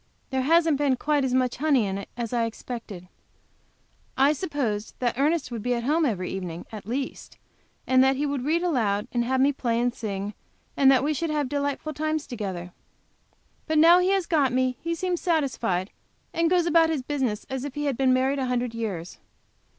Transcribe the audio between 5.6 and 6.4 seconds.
be at home every